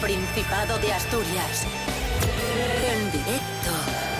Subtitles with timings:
[0.00, 1.66] Principado de Asturias.
[2.92, 3.70] En directo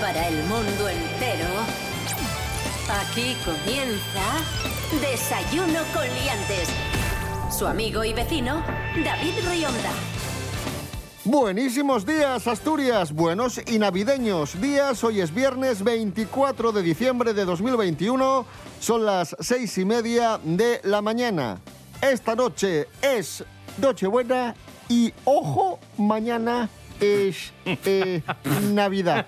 [0.00, 1.48] para el mundo entero.
[2.88, 4.22] Aquí comienza
[5.02, 6.68] Desayuno con Liantes.
[7.56, 8.64] Su amigo y vecino,
[9.04, 9.90] David Rionda.
[11.24, 13.12] Buenísimos días, Asturias.
[13.12, 15.04] Buenos y navideños días.
[15.04, 18.46] Hoy es viernes 24 de diciembre de 2021.
[18.80, 21.60] Son las seis y media de la mañana.
[22.00, 23.44] Esta noche es
[23.78, 24.54] Nochebuena
[24.88, 26.68] y, ojo, mañana
[27.00, 28.22] es eh,
[28.72, 29.26] Navidad.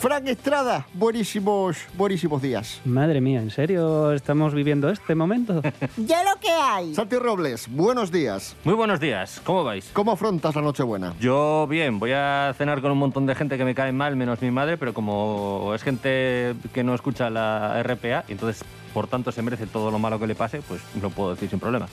[0.00, 2.80] Frank Estrada, buenísimos, buenísimos días.
[2.84, 5.62] Madre mía, ¿en serio estamos viviendo este momento?
[5.96, 6.94] Ya lo que hay.
[6.94, 8.54] Santi Robles, buenos días.
[8.64, 9.88] Muy buenos días, ¿cómo vais?
[9.92, 11.14] ¿Cómo afrontas la Nochebuena?
[11.18, 14.42] Yo bien, voy a cenar con un montón de gente que me cae mal, menos
[14.42, 19.32] mi madre, pero como es gente que no escucha la RPA, y entonces por tanto
[19.32, 21.88] se merece todo lo malo que le pase, pues lo puedo decir sin problema.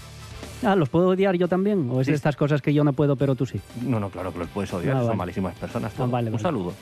[0.65, 1.89] Ah, ¿los puedo odiar yo también?
[1.91, 3.59] ¿O es de estas cosas que yo no puedo, pero tú sí?
[3.81, 5.17] No, no, claro que los puedes odiar, Ah, son vale.
[5.17, 5.91] malísimas personas.
[5.97, 6.41] Ah, vale, un vale.
[6.43, 6.73] saludo.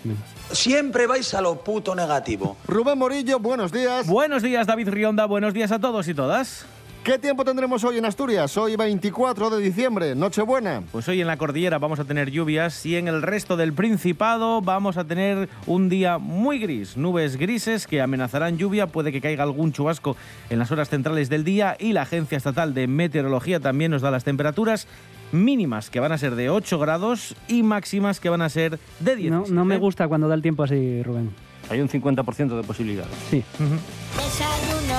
[0.51, 2.57] Siempre vais a lo puto negativo.
[2.67, 4.07] Rubén Morillo, buenos días.
[4.07, 5.25] Buenos días, David Rionda.
[5.25, 6.65] Buenos días a todos y todas.
[7.03, 8.55] ¿Qué tiempo tendremos hoy en Asturias?
[8.57, 10.83] Hoy 24 de diciembre, Nochebuena.
[10.91, 14.61] Pues hoy en la cordillera vamos a tener lluvias y en el resto del Principado
[14.61, 16.97] vamos a tener un día muy gris.
[16.97, 20.15] Nubes grises que amenazarán lluvia, puede que caiga algún chubasco
[20.51, 24.11] en las horas centrales del día y la Agencia Estatal de Meteorología también nos da
[24.11, 24.87] las temperaturas
[25.31, 29.15] mínimas que van a ser de 8 grados y máximas que van a ser de
[29.15, 29.31] 10.
[29.31, 31.31] No, no me gusta cuando da el tiempo así, Rubén.
[31.67, 33.15] Hay un 50% de posibilidades.
[33.31, 33.43] Sí.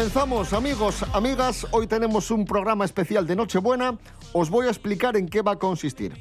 [0.00, 1.66] Comenzamos, amigos, amigas.
[1.72, 3.98] Hoy tenemos un programa especial de Nochebuena.
[4.32, 6.14] Os voy a explicar en qué va a consistir.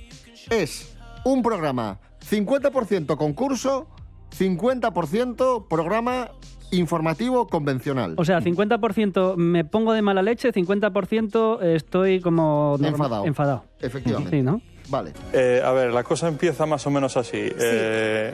[0.49, 1.97] Es un programa
[2.29, 3.87] 50% concurso,
[4.37, 6.29] 50% programa
[6.71, 8.15] informativo convencional.
[8.17, 12.77] O sea, 50% me pongo de mala leche, 50% estoy como...
[12.83, 13.25] Enfadado.
[13.25, 13.63] Enfadado.
[13.79, 14.39] Efectivamente.
[14.39, 14.61] Sí, ¿no?
[14.89, 15.13] Vale.
[15.31, 17.37] Eh, a ver, la cosa empieza más o menos así.
[17.39, 18.33] Eh,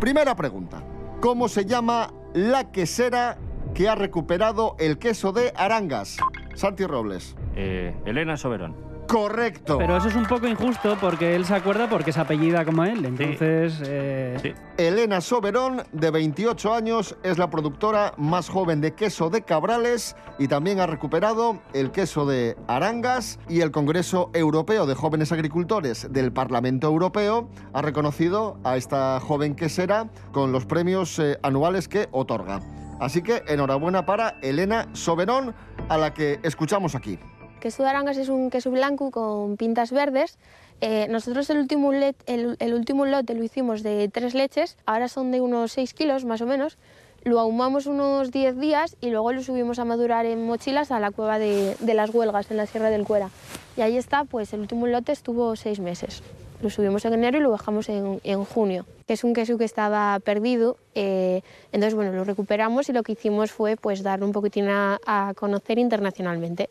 [0.00, 0.82] Primera pregunta.
[1.20, 3.38] ¿Cómo se llama la quesera
[3.74, 6.16] que ha recuperado el queso de Arangas?
[6.54, 7.36] Santi Robles.
[7.56, 8.89] Eh, Elena Soberón.
[9.10, 9.76] Correcto.
[9.76, 13.04] Pero eso es un poco injusto porque él se acuerda porque es apellida como él.
[13.04, 14.54] Entonces, eh, Sí.
[14.76, 20.46] Elena Soberón, de 28 años, es la productora más joven de queso de Cabrales y
[20.46, 26.32] también ha recuperado el queso de Arangas y el Congreso Europeo de Jóvenes Agricultores del
[26.32, 32.60] Parlamento Europeo ha reconocido a esta joven quesera con los premios eh, anuales que otorga.
[33.00, 35.54] Así que enhorabuena para Elena Soberón,
[35.88, 37.18] a la que escuchamos aquí.
[37.60, 40.38] Queso de Arangas es un queso blanco con pintas verdes.
[40.80, 45.42] Eh, nosotros el último, el, último lote lo hicimos de tres leches, ahora son de
[45.42, 46.78] unos 6 kilos más o menos.
[47.22, 51.10] Lo ahumamos unos 10 días y luego lo subimos a madurar en mochilas a la
[51.10, 53.28] cueva de, las Huelgas, en la Sierra del Cuera.
[53.76, 56.22] Y ahí está, pues el último lote estuvo 6 meses.
[56.62, 58.86] Lo subimos en enero y lo bajamos en, en junio.
[59.06, 63.12] Que es un queso que estaba perdido, eh, entonces bueno, lo recuperamos y lo que
[63.12, 66.70] hicimos fue pues darlo un poquitín a conocer internacionalmente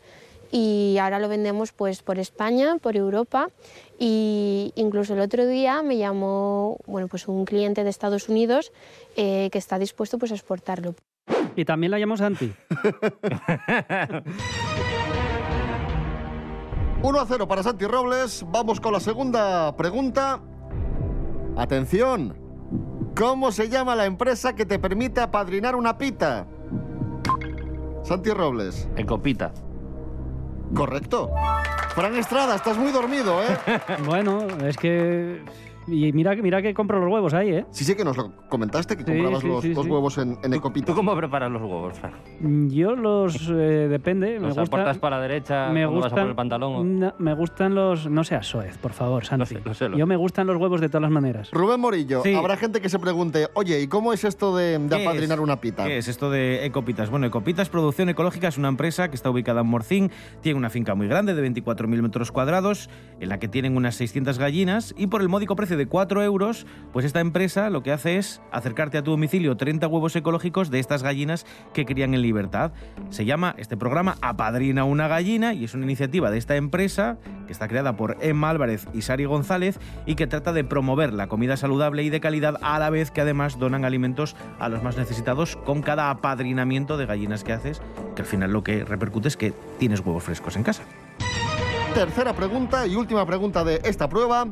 [0.50, 3.48] y ahora lo vendemos pues por España, por Europa
[3.98, 8.72] y incluso el otro día me llamó bueno pues un cliente de Estados Unidos
[9.16, 10.94] eh, que está dispuesto pues a exportarlo.
[11.56, 12.52] y también la llamo Santi.
[17.02, 18.44] 1 a 0 para Santi Robles.
[18.50, 20.40] Vamos con la segunda pregunta.
[21.56, 22.36] Atención.
[23.16, 26.46] ¿Cómo se llama la empresa que te permite apadrinar una pita?
[28.02, 28.88] Santi Robles.
[28.96, 29.52] Ecopita.
[30.74, 31.30] Correcto.
[31.94, 33.58] Fran Estrada, estás muy dormido, ¿eh?
[34.04, 35.42] Bueno, es que
[35.86, 37.66] Y mira, que- mira que compro los huevos ahí, ¿eh?
[37.70, 39.90] Sí, sí que nos lo comentaste, que Sí, comprabas sí, los, sí, los sí.
[39.90, 40.86] huevos en, en Ecopitas.
[40.86, 42.12] ¿Tú cómo preparas los huevos, Fran?
[42.70, 43.48] Yo los...
[43.50, 44.62] eh, depende, me ¿Los gusta...
[44.62, 46.74] aportas para la derecha me cuando vas a gustan, poner el pantalón?
[46.76, 48.08] o- No, me gustan los...
[48.08, 49.46] No seas soez, por favor, Santi.
[49.46, 51.50] sé, lo sé, lo Yo me gustan los huevos de todas las maneras.
[51.52, 52.34] Rubén Morillo, Sí.
[52.34, 55.42] habrá gente que se pregunte, oye, ¿y cómo es esto de, de ¿Qué apadrinar es?
[55.44, 55.86] una pita?
[55.86, 57.10] ¿Qué es esto de Ecopitas?
[57.10, 60.10] Bueno, Ecopitas Producción Ecológica es una empresa que está ubicada en Morcín,
[60.42, 64.38] tiene una finca muy grande de 24.000 metros cuadrados, en la que tienen unas 600
[64.38, 68.16] gallinas y por el módico precio de 4 euros, pues esta empresa lo que hace
[68.16, 72.72] es acercarte a tu domicilio 30 huevos ecológicos de estas gallinas que crían en libertad.
[73.10, 77.52] Se llama este programa Apadrina una gallina y es una iniciativa de esta empresa que
[77.52, 81.56] está creada por Emma Álvarez y Sari González y que trata de promover la comida
[81.56, 85.56] saludable y de calidad a la vez que además donan alimentos a los más necesitados
[85.56, 87.82] con cada apadrinamiento de gallinas que haces,
[88.14, 90.82] que al final lo que repercute es que tienes huevos frescos en casa.
[91.94, 94.46] Tercera pregunta y última pregunta de esta prueba.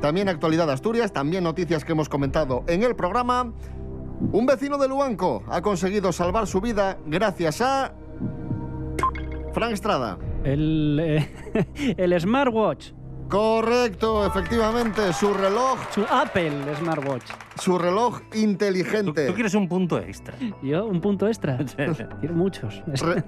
[0.00, 3.52] También actualidad de Asturias, también noticias que hemos comentado en el programa.
[4.32, 7.92] Un vecino de Luanco ha conseguido salvar su vida gracias a...
[9.52, 10.18] Frank Estrada.
[10.44, 12.92] El, eh, el smartwatch.
[13.28, 17.24] Correcto, efectivamente, su reloj, Su Apple Smartwatch.
[17.60, 19.26] su reloj ¿Tú, inteligente.
[19.26, 20.34] tú quieres un punto extra.
[20.62, 21.58] Yo, un punto extra.
[21.76, 22.82] Quiero muchos.
[22.86, 23.22] Re-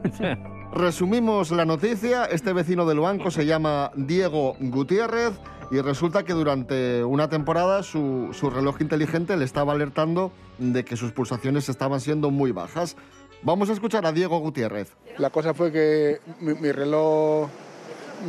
[0.73, 2.25] resumimos la noticia.
[2.25, 5.39] Este vecino de Luanco se llama Diego Gutiérrez
[5.71, 11.13] y resulta que durante una temporada su, reloj inteligente le estaba alertando de que sus
[11.13, 12.97] pulsaciones estaban siendo muy bajas.
[13.43, 14.97] Vamos a escuchar a Diego Gutiérrez.
[15.19, 17.49] La cosa fue que mi, reloj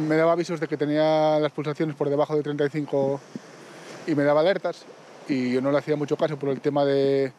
[0.08, 3.20] me daba avisos de que tenía las pulsaciones por debajo de 35
[4.08, 4.86] y me daba alertas
[5.28, 7.34] y yo no le hacía mucho caso por el tema de,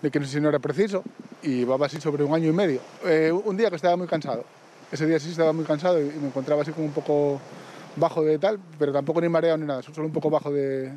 [0.00, 1.02] que no sé si no era preciso
[1.42, 2.80] y llevaba así sobre un año y medio.
[3.04, 4.44] Eh, un día que estaba muy cansado,
[4.92, 7.40] ese día sí estaba muy cansado y me encontraba así como un poco
[7.96, 10.92] bajo de tal, pero tampoco ni mareado ni nada, solo un poco bajo de...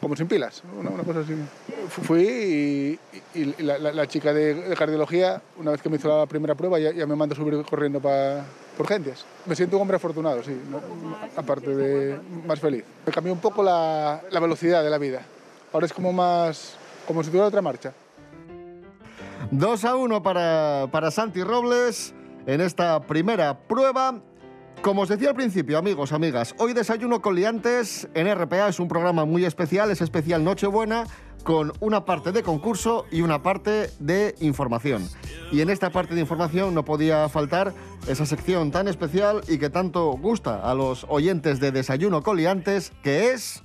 [0.00, 1.34] como sin pilas, una, una cosa así.
[1.88, 2.98] Fu- Fui
[3.34, 6.26] y- y la, la- la chica de, de cardiología, una vez que me hizo la
[6.26, 8.44] primera prueba, ya, ya me mandó subir corriendo para
[8.78, 9.24] urgencias.
[9.46, 10.80] Me siento un hombre afortunado, sí, ¿no?
[11.36, 12.84] aparte de más feliz.
[13.06, 15.22] Me cambió un poco la, la velocidad de la vida.
[15.72, 16.76] Ahora es como más,
[17.06, 17.92] como si tuviera otra marcha.
[19.50, 22.14] 2 a 1 para, para Santi Robles
[22.46, 24.20] en esta primera prueba.
[24.82, 28.88] Como os decía al principio, amigos, amigas, hoy Desayuno con Liantes en RPA es un
[28.88, 31.06] programa muy especial, es especial Nochebuena,
[31.44, 35.08] con una parte de concurso y una parte de información.
[35.52, 37.72] Y en esta parte de información no podía faltar
[38.08, 42.92] esa sección tan especial y que tanto gusta a los oyentes de Desayuno con Liantes,
[43.04, 43.62] que es...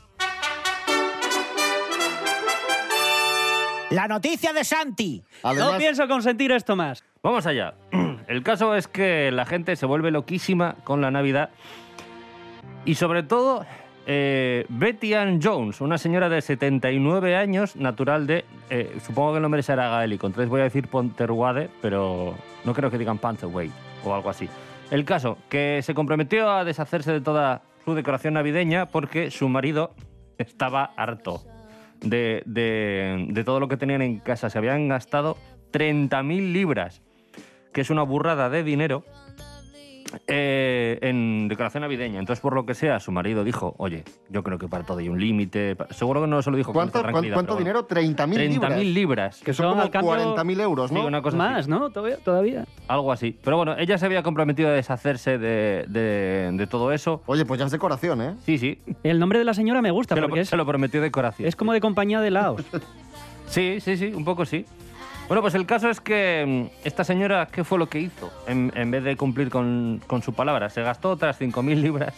[3.89, 5.23] La noticia de Santi.
[5.43, 7.03] No pienso consentir esto más.
[7.23, 7.73] Vamos allá.
[8.27, 11.50] El caso es que la gente se vuelve loquísima con la Navidad
[12.85, 13.65] y sobre todo
[14.06, 19.41] eh, Betty Ann Jones, una señora de 79 años, natural de, eh, supongo que el
[19.44, 22.35] nombre será gaélico, entonces voy a decir Ponterwade, pero
[22.65, 23.71] no creo que digan Pantherway
[24.03, 24.50] o algo así.
[24.91, 29.94] El caso, que se comprometió a deshacerse de toda su decoración navideña porque su marido
[30.38, 31.44] estaba harto
[32.01, 34.50] de, de- de todo lo que tenían en casa.
[34.50, 35.35] Se habían gastado
[35.73, 37.01] 30.000 libras,
[37.77, 39.03] que es una burrada de dinero,
[40.25, 42.19] eh, en decoración navideña.
[42.19, 45.09] Entonces, por lo que sea, su marido dijo, oye, yo creo que para todo hay
[45.09, 45.77] un límite.
[45.91, 47.83] Seguro que no se lo dijo con ¿Cuánto, tranquilidad, cuánto bueno.
[47.83, 47.88] dinero?
[47.88, 48.71] 30.000 libras.
[48.79, 49.41] 30.000 libras.
[49.45, 51.01] Que son como 40.000 euros, ¿no?
[51.01, 51.69] Sí, una cosa Más, así.
[51.69, 51.91] ¿no?
[51.91, 52.18] Todavía.
[52.18, 52.65] todavía.
[52.88, 53.38] Algo así.
[53.44, 57.21] Pero bueno, ella se había comprometido a deshacerse de, de- de todo eso.
[57.27, 58.33] Oye, pues ya es decoración, ¿eh?
[58.44, 58.80] Sí, sí.
[59.04, 61.47] El nombre de la señora me gusta Se lo, porque es, se lo prometió decoración.
[61.47, 62.63] es como de compañía de Laos.
[63.45, 64.66] Sí, sí, sí, un poco sí.
[65.27, 68.31] Bueno, pues el caso es que mm, esta señora, ¿qué fue lo que hizo?
[68.47, 72.13] En, vez de cumplir con, con su palabra, se gastó otras 5.000 libras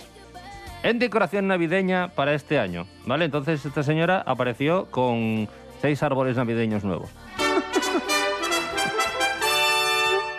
[0.84, 3.26] en decoración navideña para este año, ¿vale?
[3.26, 5.48] Entonces esta señora apareció con
[5.82, 7.10] seis árboles navideños nuevos.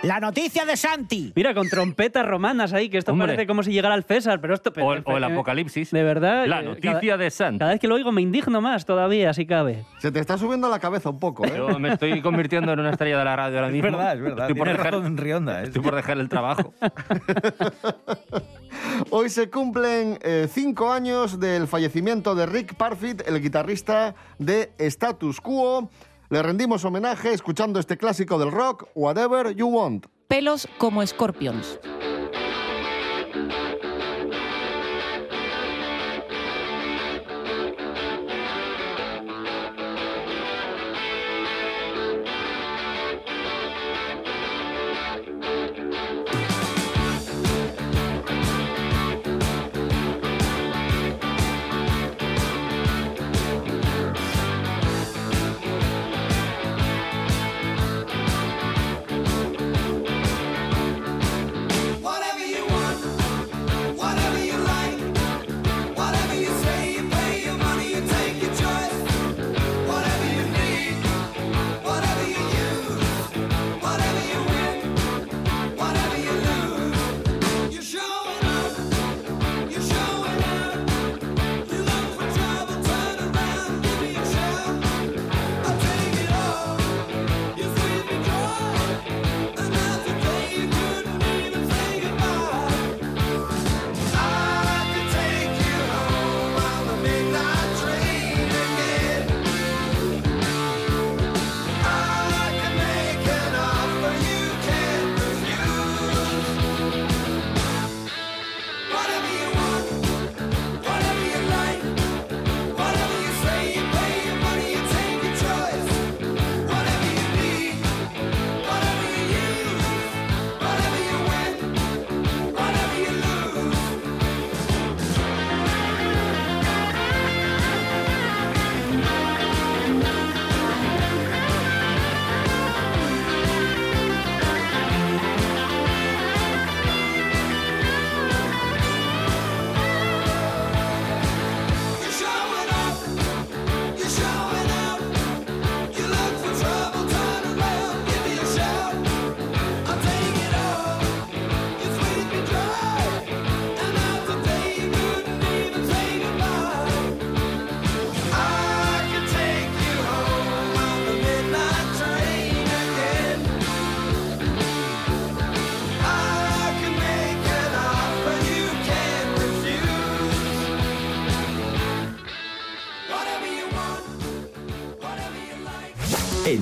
[0.03, 1.31] La noticia de Santi.
[1.37, 3.29] Mira, con trompetas romanas ahí, que esto Hombre.
[3.29, 4.73] parece como si llegara al César, pero esto...
[4.81, 5.91] O el, o el eh, apocalipsis.
[5.91, 6.47] De verdad.
[6.47, 7.59] La eh, noticia cada, de Santa.
[7.59, 9.85] cada vez que lo oigo me indigno más todavía, si cabe.
[9.99, 11.53] Se te está subiendo a la cabeza un poco, ¿eh?
[11.55, 13.91] Yo me estoy convirtiendo en una estrella de la radio ahora Es mismo.
[13.99, 14.47] verdad, es verdad.
[14.49, 15.61] Estoy por, dejar, razón, Rionda.
[15.61, 16.73] es- estoy por dejar el trabajo.
[19.11, 25.43] Hoy se cumplen eh, cinco años del fallecimiento de Rick Parfit, el guitarrista de Status
[25.43, 25.91] Quo.
[26.31, 30.07] Le rendimos homenaje escuchando este clásico del rock, Whatever You Want.
[30.29, 31.81] Pelos como escorpions.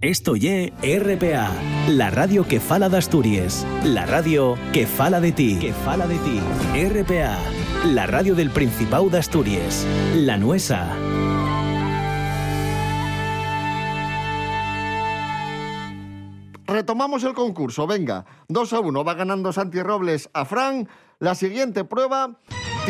[0.00, 1.50] Esto ye RPA,
[1.88, 6.16] la radio que fala de Asturias, la radio que fala de ti, que fala de
[6.18, 6.40] ti.
[6.88, 7.36] RPA,
[7.84, 10.86] la radio del Principado de Asturias, la nuesa.
[16.68, 18.24] Retomamos el concurso, venga.
[18.46, 20.88] 2 a 1, va ganando Santi Robles a Fran.
[21.18, 22.38] La siguiente prueba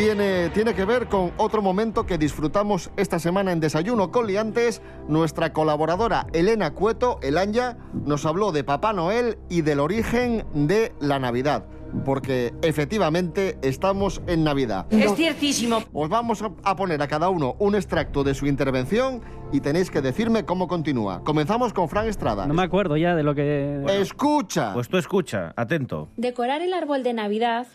[0.02, 4.80] tiene, tiene que ver con otro momento que disfrutamos esta semana en Desayuno con Liantes.
[5.08, 7.76] Nuestra colaboradora Elena Cueto, Elanya,
[8.06, 11.64] nos habló de Papá Noel y del origen de la Navidad.
[12.04, 14.86] Porque efectivamente estamos en Navidad.
[14.90, 15.82] Es ciertísimo.
[15.92, 19.20] Os vamos a- a poner a cada uno un extracto de su intervención
[19.52, 21.24] y tenéis que decirme cómo continúa.
[21.24, 22.46] Comenzamos con Fran Estrada.
[22.46, 23.82] No me acuerdo ya de lo que...
[23.88, 24.74] Escucha.
[24.74, 26.08] Pues tú escucha, atento.
[26.16, 27.66] Decorar el árbol de Navidad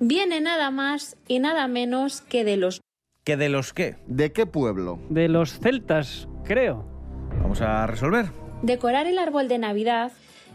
[0.00, 2.80] viene nada más y nada menos que de los
[3.24, 3.96] ¿Que de los qué?
[4.06, 4.98] ¿De qué pueblo?
[5.10, 6.84] De los celtas, creo.
[7.42, 8.26] Vamos a resolver.
[8.62, 10.10] decorar el árbol de Navidad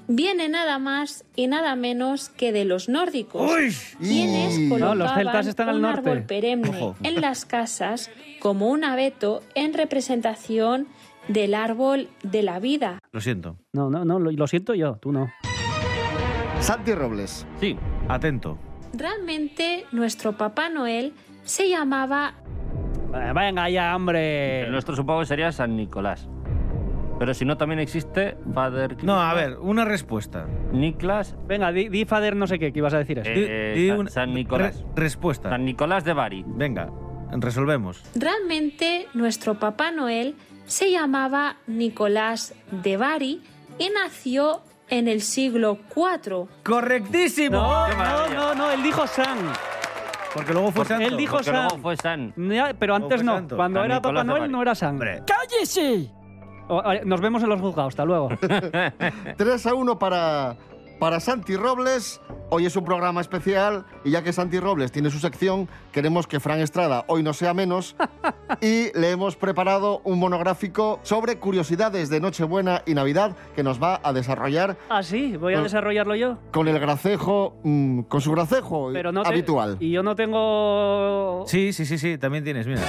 [0.07, 3.51] viene nada más y nada menos que de los nórdicos,
[3.99, 6.09] quienes No, colocaban los celtas están al un norte.
[6.09, 6.95] árbol perenne Ojo.
[7.03, 8.09] en las casas
[8.39, 10.87] como un abeto en representación
[11.27, 12.99] del árbol de la vida.
[13.11, 13.57] Lo siento.
[13.73, 15.31] No, no, no, lo, lo siento yo, tú no.
[16.61, 17.45] Santi Robles.
[17.59, 17.75] Sí.
[18.07, 18.57] Atento.
[18.97, 22.33] Realmente nuestro Papá Noel se llamaba
[23.33, 24.61] Venga ya, hombre.
[24.63, 26.27] El nuestro supongo que sería San Nicolás.
[27.17, 30.47] Pero si no, también existe Father No, a ver, una respuesta.
[30.73, 31.35] Niklas.
[31.47, 33.29] Venga, di, di Fader no sé qué, que ibas a decir eso.
[33.29, 34.81] eh, Di- di San, San Nicolás.
[34.95, 35.49] Re- respuesta.
[35.49, 36.43] San Nicolás de Bari.
[36.45, 36.89] Venga,
[37.31, 38.03] resolvemos.
[38.15, 40.35] Realmente nuestro Papá Noel
[40.65, 43.41] se llamaba Nicolás de Bari
[43.79, 46.47] y nació en el siglo IV.
[46.63, 47.57] ¡Correctísimo!
[47.57, 49.37] No, no, no, no, él dijo San.
[50.33, 51.05] Porque luego fue santo.
[51.07, 51.55] Él dijo Porque San.
[51.55, 52.33] luego fue San.
[52.35, 53.35] Ya, pero antes fue no.
[53.35, 53.55] santo.
[53.55, 54.51] Cuando San era Papá Nicolás de Noel Bari.
[54.51, 54.89] no era San.
[54.91, 55.23] Hombre.
[55.25, 56.11] ¡Cállese!
[56.67, 58.29] O- a- nos vemos en los juzgados, hasta luego.
[59.37, 60.55] 3 a 1 para,
[60.99, 62.21] para Santi Robles.
[62.49, 66.39] Hoy es un programa especial y ya que Santi Robles tiene su sección, queremos que
[66.39, 67.95] Fran Estrada hoy no sea menos
[68.61, 73.99] y le hemos preparado un monográfico sobre curiosidades de Nochebuena y Navidad que nos va
[74.03, 76.37] a desarrollar ah, sí, voy a Con- desarrollarlo yo.
[76.51, 79.77] con el gracejo, mm, con su gracejo Pero no te- habitual.
[79.79, 81.45] Y yo no tengo...
[81.47, 82.81] Sí, sí, sí, sí, también tienes, mira.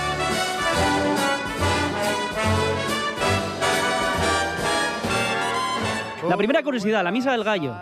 [6.29, 7.75] La primera curiosidad, la misa del gallo.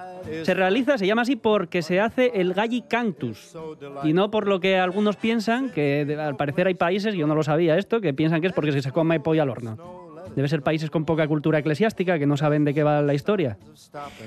[0.43, 3.57] Se realiza, se llama así porque se hace el galli cantus.
[4.05, 7.43] Y no por lo que algunos piensan, que al parecer hay países, yo no lo
[7.43, 10.04] sabía esto, que piensan que es porque se come pollo al horno.
[10.37, 13.57] Debe ser países con poca cultura eclesiástica que no saben de qué va la historia.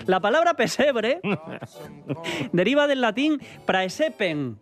[0.06, 1.20] La palabra pesebre
[2.52, 4.58] deriva del latín praesepen.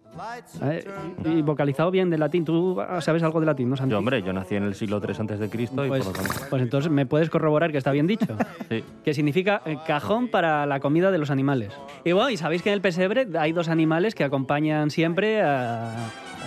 [0.64, 0.84] Eh,
[1.26, 2.46] Y vocalizado bien del latín.
[2.46, 3.92] ¿Tú sabes algo de latín, no, Santi?
[3.92, 6.24] Yo, hombre, yo nací en el siglo III antes de Cristo y Pues, por lo
[6.24, 6.44] tanto.
[6.50, 8.26] pues entonces me puedes corroborar que está bien dicho.
[8.70, 8.84] Sí.
[9.04, 11.72] que significa eh, cajón para la comida de los animales.
[12.04, 15.94] Y bueno, y sabéis que en el pesebre hay dos animales que acompañan siempre a-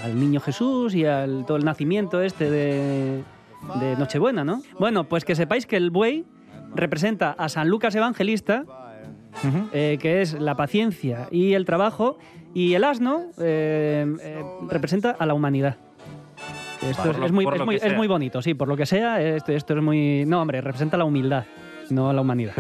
[0.05, 3.23] al niño Jesús y al todo el nacimiento este de,
[3.81, 4.62] de Nochebuena, ¿no?
[4.79, 6.25] Bueno, pues que sepáis que el buey
[6.75, 8.65] representa a San Lucas Evangelista,
[9.73, 12.19] eh, que es la paciencia y el trabajo,
[12.55, 15.77] y el asno eh, eh, representa a la humanidad.
[16.83, 19.21] Esto es, lo- es muy, es muy- es muy bonito, sí, por lo que sea,
[19.21, 20.25] esto, esto es muy...
[20.27, 21.45] No, hombre, representa la humildad,
[21.90, 22.54] no a la humanidad.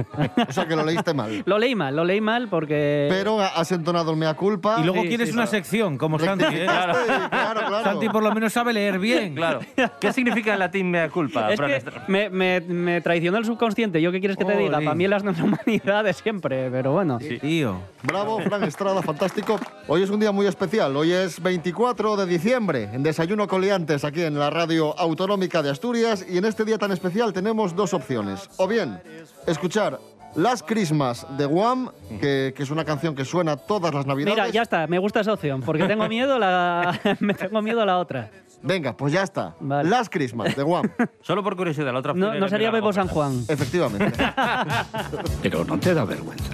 [0.48, 1.42] O sea que lo leíste mal.
[1.44, 3.06] lo leí mal, lo leí mal porque...
[3.10, 4.76] Pero has entonado el mea culpa.
[4.80, 5.50] Y luego Sí, quieres sí, una claro.
[5.50, 6.44] sección, como Santi.
[6.44, 6.64] ¿eh?
[6.64, 6.94] Claro,
[7.30, 7.84] claro, claro.
[7.84, 9.34] Santi por lo menos sabe leer bien.
[9.34, 9.60] Claro.
[10.00, 11.52] ¿Qué significa en latín mea culpa?
[11.52, 14.00] Es que me, me, me traicionó el subconsciente.
[14.02, 14.78] ¿Yo qué quieres que te diga?
[14.78, 17.18] Para mí el asno es la humanidad de siempre, pero bueno.
[17.40, 17.78] Tío.
[18.02, 19.58] Bravo, Fran Estrada, fantástico.
[19.86, 20.96] Hoy es un día muy especial.
[20.96, 26.24] Hoy es 24 de diciembre, en Desayuno Coliantes, aquí en la radio autonómica de Asturias.
[26.28, 28.48] Y en este día tan especial tenemos dos opciones.
[28.56, 29.00] O bien
[29.46, 29.98] escuchar
[30.34, 34.34] Las Christmas de Wham, que, que es una canción que suena todas las navidades.
[34.34, 37.80] Mira, ya está, me gusta esa opción, porque tengo miedo a la, me tengo miedo
[37.82, 38.30] a la otra.
[38.60, 39.54] Venga, pues ya está.
[39.60, 40.90] Las Christmas de Wham.
[41.22, 43.44] Solo por curiosidad, la otra No, opción no era sería Bebo San Juan.
[43.48, 44.12] Efectivamente.
[45.42, 46.47] Pero no te da vergüenza.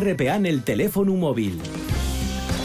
[0.00, 1.60] RPA en el teléfono móvil.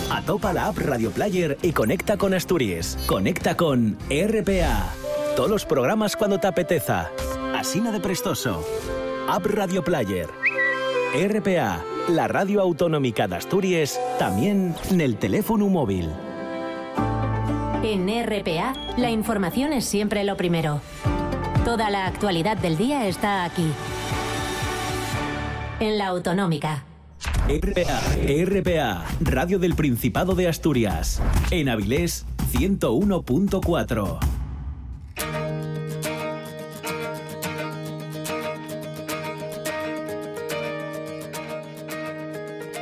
[0.10, 2.98] Atopa la app Radio Player y conecta con Asturias.
[3.06, 4.92] Conecta con RPA.
[5.36, 7.12] Todos los programas cuando te apeteza.
[7.56, 8.66] Asina de Prestoso.
[9.28, 10.28] App Radio Player.
[11.14, 16.10] RPA, la radio autonómica de Asturias, también en el teléfono móvil.
[17.84, 20.82] En RPA, la información es siempre lo primero.
[21.64, 23.72] Toda la actualidad del día está aquí.
[25.80, 26.89] En la autonómica.
[27.50, 28.00] RPA,
[28.46, 31.20] RPA, Radio del Principado de Asturias.
[31.50, 34.20] En Avilés, 101.4.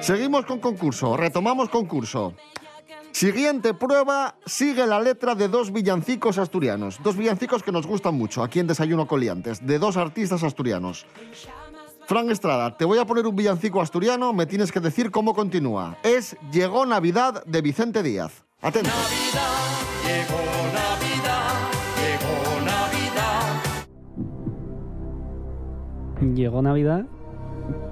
[0.02, 2.34] Seguimos con concurso, retomamos concurso.
[3.14, 7.02] Siguiente prueba, sigue la letra de dos villancicos asturianos.
[7.02, 11.06] Dos villancicos que nos gustan mucho, aquí en Desayuno Coliantes, de dos artistas asturianos.
[12.08, 15.98] Fran Estrada, te voy a poner un villancico asturiano, me tienes que decir cómo continúa.
[16.04, 18.46] Es Llegó Navidad de Vicente Díaz.
[18.62, 18.90] Atento.
[20.06, 20.40] Llegó
[20.74, 21.68] Navidad,
[22.00, 23.62] llegó Navidad.
[26.34, 27.06] Llegó Navidad.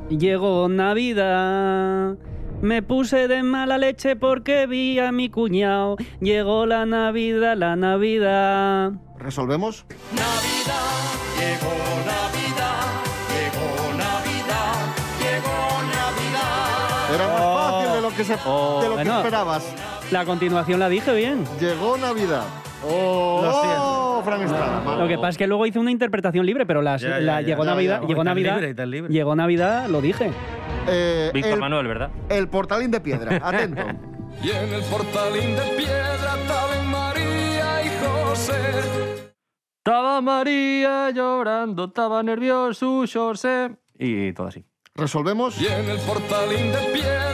[0.08, 2.18] Llegó Navidad.
[2.62, 5.98] Me puse de mala leche porque vi a mi cuñado.
[6.22, 8.94] Llegó la Navidad, la Navidad.
[9.20, 9.86] ¿Resolvemos?
[11.38, 12.05] Llegó
[18.16, 19.66] que, se, de lo que esperabas.
[20.12, 21.44] La continuación la dije bien.
[21.60, 22.44] Llegó Navidad.
[22.88, 24.18] Oh, Lo siento.
[24.20, 24.96] oh, Fran Estrada.
[24.98, 27.42] Lo que pasa es que luego hice una interpretación libre, pero las- Ya, ya, la
[27.42, 28.08] ya, llegó ya, Navidad, ya.
[28.08, 29.12] llegó Navidad, libre, tan libre.
[29.14, 30.32] llegó Navidad, lo dije.
[30.88, 32.10] Eh, Víctor el, Manuel, ¿verdad?
[32.30, 33.38] el portalín de piedra.
[33.44, 33.82] Atento.
[34.44, 38.54] Y en el portalín de piedra estaban María y José.
[39.80, 43.72] Estaba María llorando, estaba nervioso, José.
[43.98, 44.64] Y todo así.
[44.96, 45.60] ¿Resolvemos?
[45.60, 47.25] Y en el portalín de piedra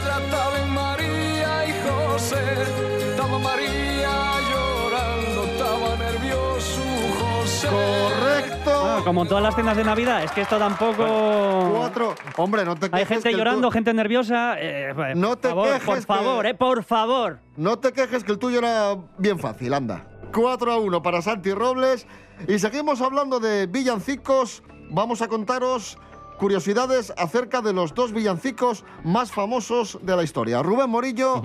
[3.32, 4.10] Estaba María
[4.50, 6.82] llorando, estaba nervioso
[7.18, 7.68] José.
[7.68, 8.70] Correcto.
[8.74, 11.72] Ah, como en todas las cenas de Navidad, es que esto tampoco...
[11.74, 12.14] Cuatro.
[12.36, 12.94] Hombre, no te quejes.
[13.00, 14.56] Hay gente que el llorando, tu- gente nerviosa.
[14.58, 17.38] eh, por No te favor, quejes Por que- favor, eh, por favor.
[17.56, 20.06] No te quejes que el tuyo era bien fácil, anda.
[20.34, 22.06] 4 a 1 para Santi Robles.
[22.48, 24.62] Y seguimos hablando de villancicos.
[24.90, 25.96] Vamos a contaros
[26.38, 30.62] curiosidades acerca de los dos villancicos más famosos de la historia.
[30.62, 31.40] Rubén Morillo,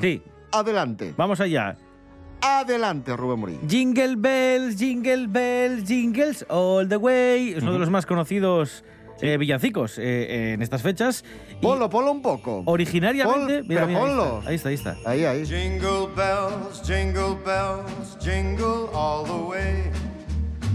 [0.00, 0.20] Sí,
[0.52, 1.14] adelante.
[1.16, 1.76] vamos allá.
[2.40, 3.60] Adelante, Rubén Morillo.
[3.68, 7.50] Jingle bells, jingle bells, jingles all the way.
[7.56, 8.82] Es uno de los más conocidos
[9.20, 11.24] eh, villancicos eh, en estas fechas.
[11.52, 12.62] Y Ponlo, ponlo un poco.
[12.66, 13.58] originariamente.
[13.58, 14.38] Pon- mira, pero mira, ponlo.
[14.38, 14.96] está, Ahí está, ahí está.
[15.06, 15.46] Ahí, ahí.
[15.46, 19.84] Jingle bells, jingle bells, jingle all the way.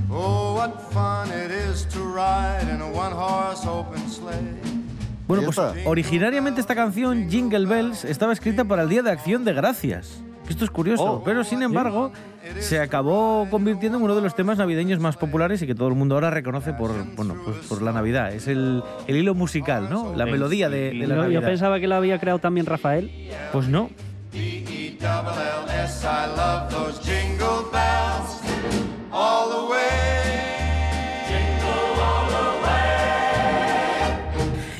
[0.09, 4.76] Oh, what fun it is to ride in a one horse open sleigh.
[5.27, 9.53] Bueno, pues originariamente esta canción, Jingle Bells, estaba escrita para el Día de Acción de
[9.53, 10.21] Gracias.
[10.49, 11.23] Esto es curioso, Oh.
[11.25, 12.13] pero sin embargo
[12.59, 15.95] se acabó convirtiendo en uno de los temas navideños más populares y que todo el
[15.95, 18.31] mundo ahora reconoce por, bueno, pues por la Navidad.
[18.33, 20.15] Es el, el hilo musical, ¿no?
[20.15, 21.41] La melodía de, la Yo, yo Navidad.
[21.43, 23.11] pensaba que lo había creado también Rafael.
[23.51, 23.89] Pues no.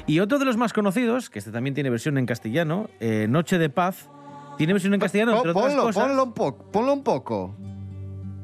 [0.08, 3.58] Y otro de los más conocidos, que este también tiene versión en castellano, eh, Noche
[3.58, 4.10] de Paz,
[4.58, 6.04] tiene versión en castellano, entre otras ponlo, cosas.
[6.04, 6.72] ponlo un poco.
[6.72, 7.56] Ponlo un poco.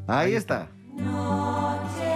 [0.07, 0.67] Ahí, está.
[0.97, 2.12] Noche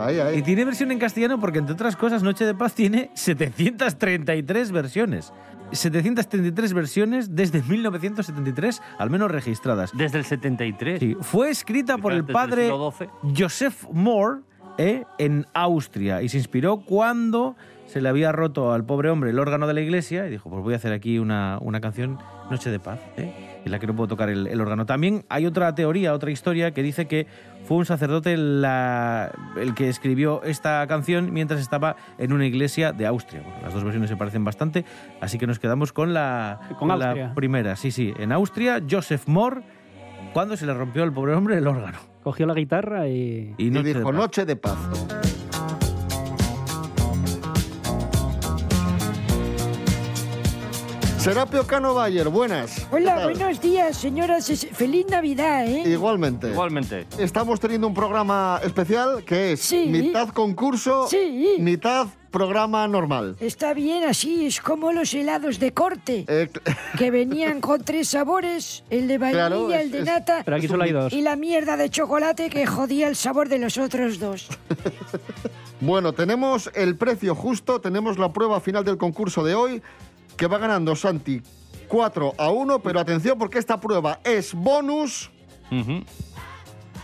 [0.00, 0.38] Ahí, ahí.
[0.38, 5.32] Y tiene versión en castellano porque, entre otras cosas, Noche de Paz tiene 733 versiones.
[5.72, 9.92] 733 versiones desde 1973, al menos registradas.
[9.96, 10.98] Desde el 73.
[10.98, 12.70] Sí, fue escrita por el padre.
[13.36, 14.40] Joseph Moore
[14.78, 17.54] eh, en Austria y se inspiró cuando
[17.86, 20.62] se le había roto al pobre hombre el órgano de la iglesia y dijo, pues
[20.62, 22.18] voy a hacer aquí una, una canción
[22.50, 23.49] Noche de Paz, ¿eh?
[23.64, 24.86] En la que no puedo tocar el, el órgano.
[24.86, 27.26] También hay otra teoría, otra historia que dice que
[27.64, 33.06] fue un sacerdote la- el que escribió esta canción mientras estaba en una iglesia de
[33.06, 33.42] Austria.
[33.42, 34.84] Bueno, las dos versiones se parecen bastante,
[35.20, 37.32] así que nos quedamos con la, Con la Austria.
[37.34, 37.76] primera.
[37.76, 39.62] Sí, sí, en Austria, Joseph Moore,
[40.32, 41.98] cuando se le rompió al pobre hombre el órgano.
[42.22, 43.54] Cogió la guitarra y...
[43.58, 44.14] Y, Y Noche de dijo, Paz.
[44.14, 44.78] Noche de Paz.
[51.20, 52.86] Serapio Cano Bayer, buenas.
[52.90, 54.48] Hola, buenos días, señoras.
[54.48, 55.82] Es- Feliz Navidad, ¿eh?
[55.86, 56.48] Igualmente.
[56.50, 57.06] Igualmente.
[57.18, 59.86] Estamos teniendo un programa especial que es Sí.
[59.88, 61.56] mitad concurso, Sí.
[61.58, 63.36] mitad programa normal.
[63.40, 66.48] Está bien así, es como los helados de corte, Eh,
[66.96, 70.56] que venían con tres sabores, el de vainilla, Claro, es- el de es- nata Pero
[70.56, 71.12] aquí solo hay dos.
[71.12, 74.48] y la mierda de chocolate que jodía el sabor de los otros dos.
[75.80, 79.82] bueno, tenemos el precio justo, tenemos la prueba final del concurso de hoy,
[80.40, 81.42] que va ganando Santi
[81.86, 85.30] 4 a 1, pero atención porque esta prueba es bonus,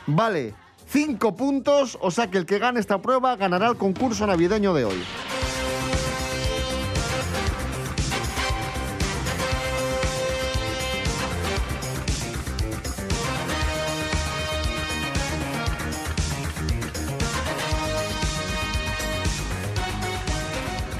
[0.06, 0.54] vale
[0.86, 4.86] 5 puntos, o sea que el que gane esta prueba ganará el concurso navideño de
[4.86, 5.04] hoy.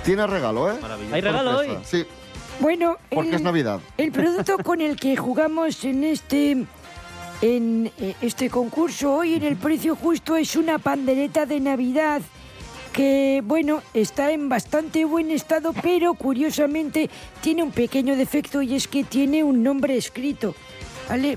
[0.05, 0.77] Tiene regalo, ¿eh?
[1.13, 1.79] ¿Hay regalo hoy?
[1.83, 2.07] Sí,
[2.61, 3.81] Bueno, porque el, es Navidad.
[3.99, 6.67] el producto con el que jugamos en este
[7.43, 12.23] en eh, este concurso hoy en el precio justo es una pandereta de Navidad
[12.95, 17.11] que bueno está en bastante buen estado pero curiosamente
[17.43, 20.55] tiene un pequeño defecto y es que tiene un nombre escrito
[21.11, 21.37] vale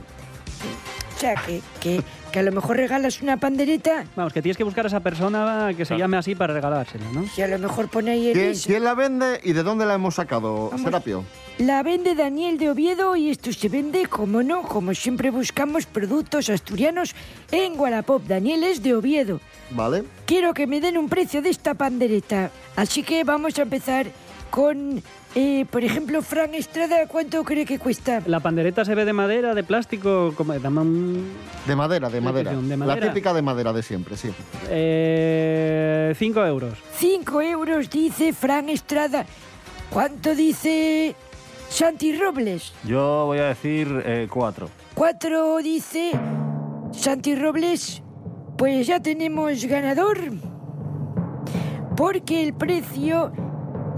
[1.15, 2.01] o sea que, que,
[2.31, 5.71] que a lo mejor regalas una pandereta Vamos, que tienes que buscar a esa persona
[5.75, 7.25] que se llame así para regalársela, ¿no?
[7.35, 9.95] y a lo mejor pone ahí el ¿Quién, quién la vende y de dónde la
[9.95, 10.81] hemos sacado, Vamos.
[10.81, 11.23] Serapio?
[11.57, 16.49] La vende Daniel de Oviedo y esto se vende, como no, como siempre buscamos productos
[16.49, 17.13] asturianos
[17.51, 18.23] en Wallapop.
[18.25, 19.41] Daniel es de Oviedo.
[19.71, 20.05] ¿Vale?
[20.25, 22.49] Quiero que me den un precio de esta pandereta.
[22.77, 24.07] Así que vamos a empezar
[24.49, 25.03] con,
[25.35, 28.21] eh, por ejemplo, Fran Estrada, ¿cuánto cree que cuesta?
[28.25, 30.53] La pandereta se ve de madera, de plástico, como.
[30.53, 32.51] De madera, de madera.
[32.51, 33.07] de La madera.
[33.07, 34.29] típica de madera de siempre, sí.
[34.69, 36.73] Eh, cinco euros.
[36.95, 39.25] Cinco euros, dice Fran Estrada.
[39.91, 41.15] ¿Cuánto dice
[41.69, 42.73] Santi Robles?
[42.83, 44.69] Yo voy a decir eh, cuatro.
[44.95, 46.11] Cuatro, dice
[46.91, 48.01] Santi Robles.
[48.57, 50.17] Pues ya tenemos ganador.
[51.95, 53.31] Porque el precio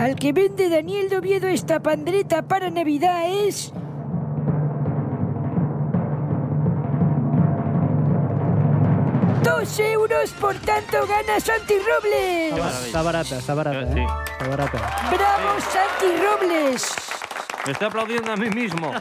[0.02, 3.72] al que vende Daniel Doviedo esta pandreta para Navidad es...
[9.44, 12.86] Dos euros, por tanto, gana Santi Robles.
[12.88, 13.82] Está barata, está barata.
[13.82, 14.48] Eh, eh.
[14.50, 14.80] barata.
[15.12, 16.96] ¡Bravo, Santi Robles!
[17.68, 18.92] Me estoy aplaudiendo a mí mismo.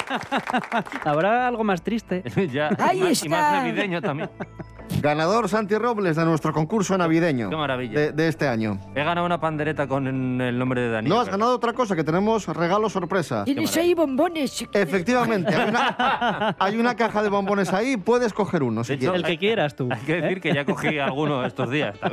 [1.05, 2.23] Habrá algo más triste.
[2.53, 3.27] ya, Ahí está.
[3.27, 4.31] y más navideño también.
[5.01, 7.49] Ganador Santi Robles de nuestro concurso navideño.
[7.51, 7.99] Qué maravilla.
[7.99, 8.79] De, de este año.
[8.95, 10.07] He ganado una pandereta con
[10.41, 11.09] el nombre de Dani.
[11.09, 13.45] No has ganado otra cosa, que tenemos regalo sorpresa.
[13.45, 14.67] Tienes ahí bombones.
[14.73, 19.13] Efectivamente, hay una, hay una caja de bombones ahí, puedes coger uno si De hecho,
[19.13, 19.21] quieres.
[19.21, 19.89] El que quieras tú.
[19.91, 21.97] Hay que decir que ya cogí alguno estos días.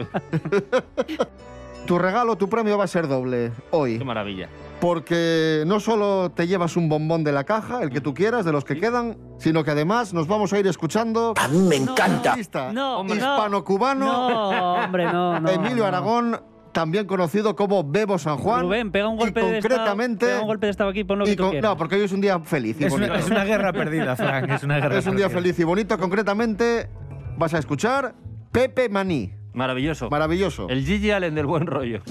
[1.87, 3.97] Tu regalo, tu premio va a ser doble hoy.
[3.97, 4.49] Qué maravilla.
[4.79, 8.51] Porque no solo te llevas un bombón de la caja, el que tú quieras, de
[8.51, 11.33] los que quedan, sino que además nos vamos a ir escuchando.
[11.35, 12.35] A mí me encanta.
[12.73, 13.21] No, hombre, no.
[13.35, 15.49] hispano-cubano, No, hombre, no, no.
[15.49, 15.85] Emilio no.
[15.85, 16.39] Aragón,
[16.73, 18.61] también conocido como Bebo San Juan.
[18.61, 19.75] Rubén, pega un y golpe de estado.
[19.77, 21.71] concretamente, Pega un golpe de estado aquí, pon lo y que tú con- quieras.
[21.71, 23.25] no, porque hoy es un día feliz y Es una, bonito.
[23.25, 24.49] es una guerra perdida, Frank.
[24.51, 25.97] Es una guerra Es un día feliz y bonito.
[25.97, 26.87] Concretamente,
[27.35, 28.13] vas a escuchar
[28.51, 29.33] Pepe Maní.
[29.53, 30.07] Maravilloso.
[30.11, 30.69] Maravilloso.
[30.69, 32.03] El Gigi Allen del buen rollo.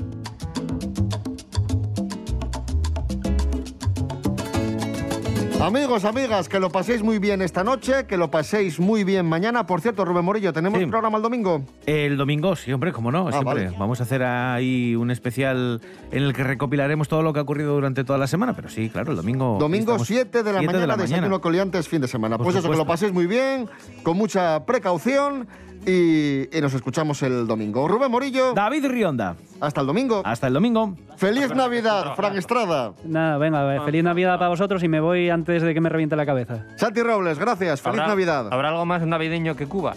[5.60, 9.66] Amigos, amigas, que lo paséis muy bien esta noche, que lo paséis muy bien mañana.
[9.66, 10.86] Por cierto, Rubén Morillo, ¿tenemos Sí.
[10.86, 11.62] programa el domingo?
[11.86, 13.64] El domingo, sí, hombre, cómo no, Ah, siempre.
[13.64, 13.76] vale.
[13.78, 15.80] Vamos a hacer ahí un especial
[16.12, 18.90] en el que recopilaremos todo lo que ha ocurrido durante toda la semana, pero sí,
[18.90, 19.56] claro, el domingo.
[19.58, 22.36] Domingo estamos 7 de la 7 mañana, de la desayuno coliantes, fin de semana.
[22.36, 22.92] Por pues eso, que lo supuesto.
[22.92, 23.68] paséis muy bien,
[24.02, 25.48] con mucha precaución
[25.86, 27.88] y, y nos escuchamos el domingo.
[27.88, 29.36] Rubén Morillo, David Rionda.
[29.60, 30.20] hasta el domingo.
[30.24, 30.94] Hasta el domingo.
[31.16, 32.92] ¡Feliz Navidad, Fran Estrada!
[33.06, 36.26] Nada, venga, feliz Navidad para vosotros y me voy antes de que me reviente la
[36.26, 36.64] cabeza.
[36.76, 37.80] Santi Robles, gracias.
[37.80, 38.48] ¡Feliz ¿Habrá- Navidad!
[38.52, 39.94] ¿Habrá algo más navideño que Cuba?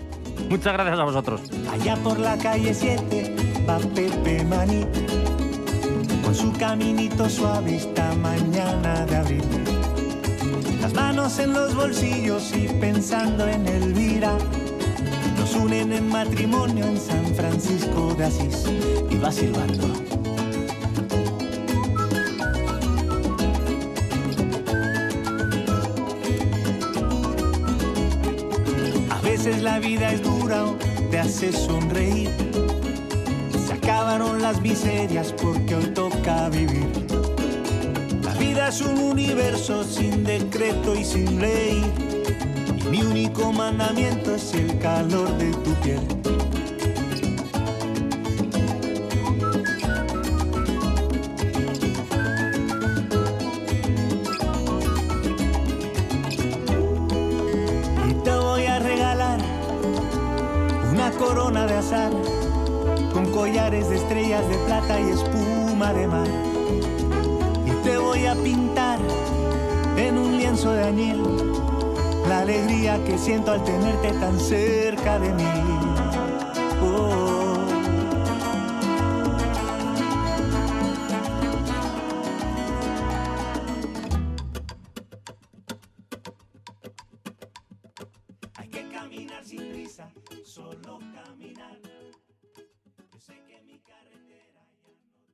[0.49, 1.41] Muchas gracias a vosotros.
[1.71, 3.35] Allá por la calle 7
[3.67, 4.85] va Pepe Maní
[6.23, 9.43] con su caminito suave esta mañana de abril.
[10.81, 14.33] Las manos en los bolsillos y pensando en Elvira.
[15.38, 18.65] Nos unen en matrimonio en San Francisco de Asís
[19.09, 19.88] y va silbando.
[29.62, 30.65] La vida es dura
[31.12, 32.30] te hace sonreír.
[33.65, 36.88] Se acabaron las miserias porque hoy toca vivir.
[38.24, 41.84] La vida es un universo sin decreto y sin ley.
[42.78, 46.48] Y mi único mandamiento es el calor de tu piel.
[64.97, 66.28] Y espuma de mar.
[67.65, 68.99] Y te voy a pintar
[69.97, 71.23] en un lienzo de añil
[72.28, 75.78] la alegría que siento al tenerte tan cerca de mí.